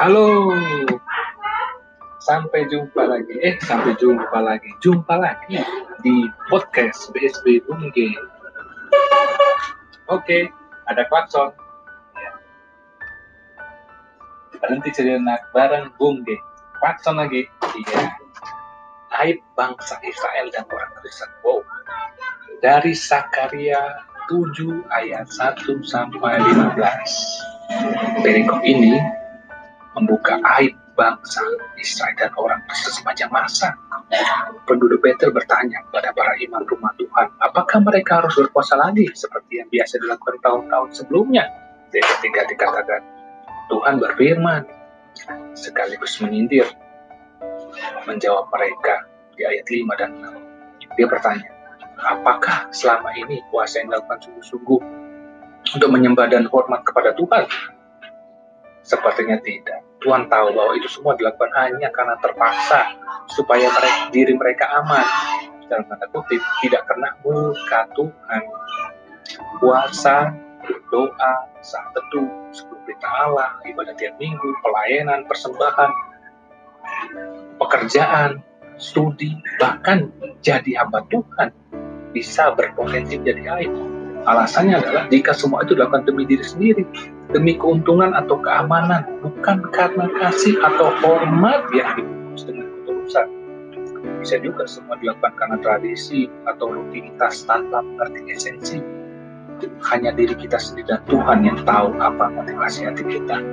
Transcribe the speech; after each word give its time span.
Halo, 0.00 0.52
sampai 2.24 2.64
jumpa 2.72 3.04
lagi. 3.04 3.36
Eh, 3.44 3.60
sampai 3.60 3.92
jumpa 4.00 4.40
lagi. 4.40 4.72
Jumpa 4.80 5.20
lagi 5.20 5.60
di 6.00 6.24
podcast 6.48 7.12
BSB 7.12 7.60
Bungge. 7.68 8.16
Oke, 10.08 10.48
ada 10.88 11.04
klakson. 11.12 11.52
Berhenti 14.64 14.90
sejenak 14.96 15.44
bareng 15.52 15.92
Bungge. 16.00 16.40
Klakson 16.80 17.20
lagi. 17.20 17.44
Iya. 17.76 18.16
Aib 19.20 19.38
bangsa 19.54 20.00
Israel 20.02 20.48
dan 20.50 20.64
orang 20.72 20.92
Kristen. 20.98 21.28
Wow. 21.44 21.60
Dari 22.64 22.96
Sakaria 22.96 24.08
7 24.26 24.88
ayat 24.88 25.28
1 25.28 25.84
sampai 25.84 26.40
15. 26.40 26.80
Perikop 28.24 28.60
ini 28.64 29.23
membuka 29.94 30.38
aib 30.58 30.74
bangsa 30.94 31.42
Israel 31.78 32.14
dan 32.18 32.30
orang 32.38 32.60
Kristen 32.70 33.02
sepanjang 33.02 33.30
masa. 33.34 33.74
Penduduk 34.66 35.02
Betel 35.02 35.34
bertanya 35.34 35.82
kepada 35.90 36.14
para 36.14 36.38
imam 36.38 36.62
rumah 36.66 36.94
Tuhan, 36.94 37.26
apakah 37.42 37.82
mereka 37.82 38.22
harus 38.22 38.34
berpuasa 38.38 38.78
lagi 38.78 39.10
seperti 39.10 39.58
yang 39.62 39.68
biasa 39.70 39.98
dilakukan 39.98 40.38
tahun-tahun 40.42 40.90
sebelumnya? 40.94 41.44
Dan 41.90 42.02
ketika 42.02 42.46
dikatakan, 42.46 43.00
Tuhan 43.70 43.98
berfirman, 43.98 44.62
sekaligus 45.54 46.18
menyindir, 46.22 46.66
menjawab 48.06 48.50
mereka 48.54 49.06
di 49.34 49.42
ayat 49.42 49.66
5 49.66 50.00
dan 50.00 50.10
6. 50.14 50.94
Dia 50.94 51.06
bertanya, 51.10 51.48
apakah 51.98 52.70
selama 52.70 53.10
ini 53.18 53.42
puasa 53.50 53.82
yang 53.82 53.90
dilakukan 53.90 54.20
sungguh-sungguh 54.30 54.80
untuk 55.74 55.90
menyembah 55.90 56.30
dan 56.30 56.46
hormat 56.46 56.86
kepada 56.86 57.14
Tuhan? 57.18 57.50
Sepertinya 58.84 59.40
tidak. 59.42 59.73
Tuhan 60.04 60.28
tahu 60.28 60.52
bahwa 60.52 60.72
itu 60.76 60.88
semua 60.92 61.16
dilakukan 61.16 61.48
hanya 61.56 61.88
karena 61.88 62.14
terpaksa 62.20 62.92
supaya 63.32 63.72
mereka, 63.72 64.00
diri 64.12 64.32
mereka 64.36 64.64
aman. 64.84 65.06
Dalam 65.64 65.88
tanda 65.88 66.06
kutip, 66.12 66.44
tidak 66.60 66.84
kena 66.84 67.16
muka 67.24 67.88
Tuhan. 67.96 68.42
Puasa, 69.56 70.36
doa, 70.92 71.34
saat 71.64 71.88
teduh, 71.96 72.28
sebelum 72.52 72.80
berita 72.84 73.08
Allah, 73.08 73.56
ibadah 73.64 73.96
tiap 73.96 74.12
minggu, 74.20 74.48
pelayanan, 74.60 75.24
persembahan, 75.24 75.90
pekerjaan, 77.56 78.44
studi, 78.76 79.40
bahkan 79.56 80.12
jadi 80.44 80.84
hamba 80.84 81.00
Tuhan 81.08 81.48
bisa 82.12 82.52
berpotensi 82.52 83.16
menjadi 83.16 83.42
aib. 83.64 83.93
Alasannya 84.24 84.80
adalah 84.80 85.04
jika 85.12 85.36
semua 85.36 85.60
itu 85.68 85.76
dilakukan 85.76 86.08
demi 86.08 86.24
diri 86.24 86.40
sendiri, 86.40 86.84
demi 87.28 87.60
keuntungan 87.60 88.16
atau 88.16 88.40
keamanan, 88.40 89.04
bukan 89.20 89.60
karena 89.68 90.08
kasih 90.16 90.56
atau 90.64 90.96
hormat 91.04 91.68
yang 91.76 91.92
dibungkus 92.00 92.48
dengan 92.48 92.72
ketulusan. 92.72 93.26
Bisa 94.24 94.40
juga 94.40 94.64
semua 94.64 94.96
dilakukan 94.96 95.36
karena 95.36 95.56
tradisi 95.60 96.32
atau 96.48 96.72
rutinitas 96.72 97.44
tanpa 97.44 97.84
mengerti 97.84 98.20
esensi. 98.32 98.78
Hanya 99.92 100.16
diri 100.16 100.32
kita 100.32 100.56
sendiri 100.56 100.96
dan 100.96 101.04
Tuhan 101.04 101.44
yang 101.44 101.60
tahu 101.68 101.92
apa 102.00 102.32
motivasi 102.32 102.88
hati 102.88 103.04
kita. 103.04 103.44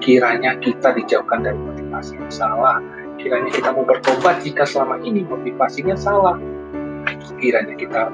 Kiranya 0.00 0.56
kita 0.64 0.96
dijauhkan 0.96 1.44
dari 1.44 1.60
motivasi 1.60 2.16
yang 2.16 2.32
salah. 2.32 2.80
Kiranya 3.20 3.52
kita 3.52 3.76
mau 3.76 3.84
bertobat 3.84 4.40
jika 4.40 4.64
selama 4.64 5.04
ini 5.04 5.28
motivasinya 5.28 5.92
salah. 6.00 6.40
Kiranya 7.36 7.76
kita 7.76 8.08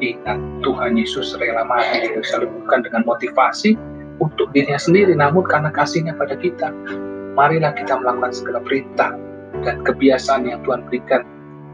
ingat 0.00 0.38
Tuhan 0.62 0.98
Yesus 0.98 1.34
rela 1.38 1.62
mati 1.66 2.06
di 2.06 2.10
salib 2.24 2.50
bukan 2.64 2.86
dengan 2.86 3.02
motivasi 3.06 3.74
untuk 4.18 4.50
dirinya 4.50 4.78
sendiri 4.78 5.14
namun 5.14 5.46
karena 5.46 5.70
kasihnya 5.70 6.14
pada 6.18 6.34
kita. 6.38 6.70
Marilah 7.38 7.70
kita 7.74 7.98
melakukan 8.02 8.34
segala 8.34 8.58
perintah 8.62 9.14
dan 9.62 9.82
kebiasaan 9.86 10.46
yang 10.46 10.60
Tuhan 10.66 10.86
berikan 10.90 11.22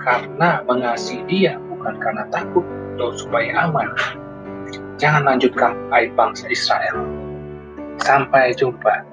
karena 0.00 0.60
mengasihi 0.68 1.24
dia 1.24 1.56
bukan 1.72 1.96
karena 2.00 2.28
takut 2.28 2.64
atau 2.96 3.16
supaya 3.16 3.64
aman. 3.64 3.88
Jangan 5.00 5.26
lanjutkan 5.26 5.74
aib 5.96 6.12
bangsa 6.14 6.46
Israel. 6.52 7.02
Sampai 7.98 8.52
jumpa 8.54 9.06